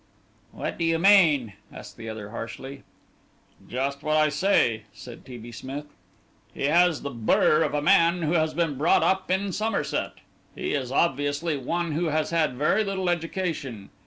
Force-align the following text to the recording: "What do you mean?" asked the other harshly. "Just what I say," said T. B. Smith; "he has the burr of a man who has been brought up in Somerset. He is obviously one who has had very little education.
"What 0.51 0.79
do 0.79 0.83
you 0.83 0.97
mean?" 0.97 1.53
asked 1.71 1.95
the 1.95 2.09
other 2.09 2.31
harshly. 2.31 2.81
"Just 3.69 4.01
what 4.01 4.17
I 4.17 4.29
say," 4.29 4.85
said 4.91 5.23
T. 5.23 5.37
B. 5.37 5.51
Smith; 5.51 5.85
"he 6.55 6.63
has 6.63 7.03
the 7.03 7.11
burr 7.11 7.61
of 7.61 7.75
a 7.75 7.83
man 7.83 8.23
who 8.23 8.31
has 8.33 8.55
been 8.55 8.79
brought 8.79 9.03
up 9.03 9.29
in 9.29 9.51
Somerset. 9.51 10.13
He 10.55 10.73
is 10.73 10.91
obviously 10.91 11.55
one 11.55 11.91
who 11.91 12.05
has 12.05 12.31
had 12.31 12.55
very 12.55 12.83
little 12.83 13.11
education. 13.11 13.91